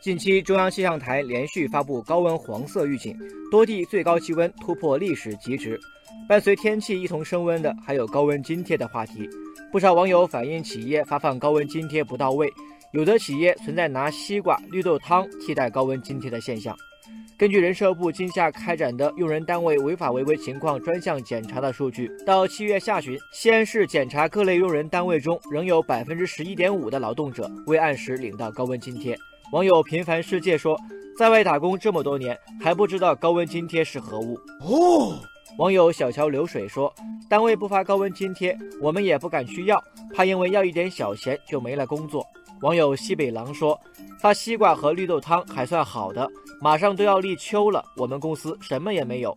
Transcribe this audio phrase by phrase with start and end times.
[0.00, 3.14] 近期，中央气象台连续发布高温黄色预警，
[3.50, 5.78] 多地最高气温突破历史极值。
[6.26, 9.28] 伴随天气一同升温的，还有高温津贴的话题。
[9.70, 12.50] 不少网友反映，企业发放高温津贴不到位，
[12.92, 16.74] 有的企业存在拿西瓜、绿豆汤替代高温津贴的现象。
[17.36, 29.14] 根据人社部今夏开展的用人单位违法违规情况专项检查的数据，到七月下旬，西安市检查各类用人单位中，仍有百分之十一点五的劳动者未按时领到高温津贴。
[29.52, 30.78] 网友平凡世界说，
[31.18, 35.18] 在外打工这么多年，还不知道高温津贴是何物哦。
[35.58, 36.92] 网友小桥流水说，
[37.28, 39.82] 单位不发高温津贴，我们也不敢去要，
[40.14, 42.24] 怕因为要一点小钱就没了工作。
[42.62, 43.78] 网友西北狼说，
[44.20, 49.36] 发西瓜和绿豆汤还算好的，马上都要立秋了，我们公司什么也没有。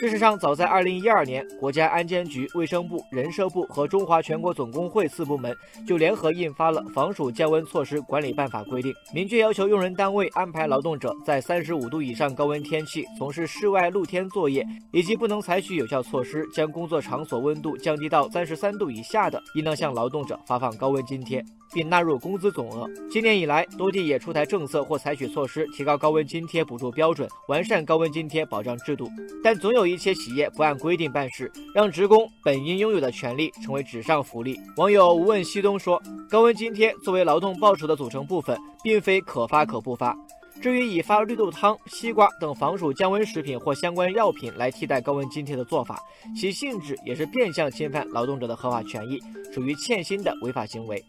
[0.00, 5.54] 事实上，早在二零一二年，国家安监局、卫生部、人社部和中华全国总工会四部门
[5.86, 21.44] 就联合印发了《防暑降温措施管理办法》，规定明确要求用人单位安排劳动者在三十五度以上高温天气从事室外露天作业，以及不能采取有效措施将工作场所温度降低到三十三度以下的，应当向劳动者发放高温津贴。
[21.72, 22.90] 并纳入工资总额。
[23.08, 29.08] 今年以来，多地也出台政策或采取措施，提高高温津贴补助标准，完善高温津贴保障制度。
[29.40, 34.58] 但总有一些企业不按规定办事，让职工本应拥有的权利成为纸上福利。
[34.76, 40.16] 网友无问西东说：“高温津贴作为劳动报酬的组成部分，并非可发可不发。
[40.60, 45.98] 至于以发绿豆汤、西瓜等防暑降温食品或相关药品来替代高温津贴的做法，
[46.36, 49.18] 其性质也是变相侵犯劳动者的合法权益，
[49.52, 51.02] 属于欠薪的违法行为。”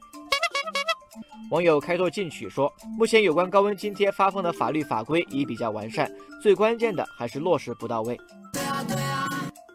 [1.51, 6.09] 网友开拓进取说，目前有关高温津贴发放的法律法规已比较完善，
[6.41, 8.17] 最关键的还是落实不到位。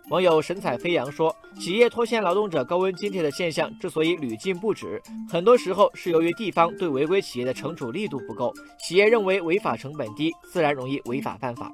[0.08, 11.72] 网友神采飞扬说，企业拖欠劳动者高温津贴的现象之所以屡禁不止，很多时候是由于地方对违规企业的惩处力度不够，企业认为违法成本低，自然容易违法犯法。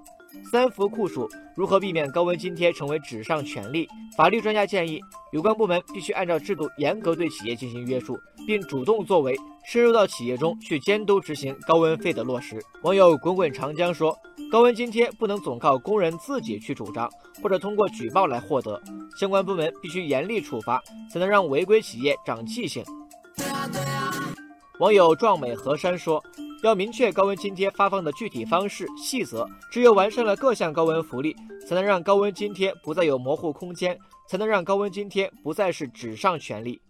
[0.51, 3.87] 三伏酷暑，如何避免高温津贴成为纸上权利？
[4.17, 4.99] 法律专家建议，
[5.31, 12.59] 有关部门必须按照制度严格对企业进行约束，并主动作为，深入到企业中去监督执行高温费的落实。
[12.83, 14.19] 网友滚滚长江说，
[14.53, 17.11] 高温津贴不能总靠工人自己去主张，
[17.43, 18.79] 或者通过举报来获得，
[19.19, 20.79] 相关部门必须严厉处罚，
[21.11, 22.85] 才能让违规企业长记性。
[24.79, 26.23] 网友壮美河山说。
[26.63, 31.35] 要明确高温津贴发放的具体方式细则，只有完善了各项高温福利，
[31.67, 33.99] 才能让高温津贴不再有模糊空间，
[34.29, 36.81] 才能让高温津贴不再是纸上权利。